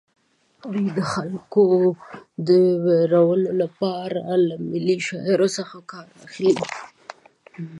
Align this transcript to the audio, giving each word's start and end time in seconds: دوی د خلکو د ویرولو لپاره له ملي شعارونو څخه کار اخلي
دوی 0.71 0.87
د 0.97 0.99
خلکو 1.13 1.65
د 2.47 2.49
ویرولو 2.85 3.51
لپاره 3.61 4.19
له 4.47 4.55
ملي 4.71 4.97
شعارونو 5.07 5.55
څخه 5.57 5.77
کار 5.91 6.07
اخلي 6.25 6.53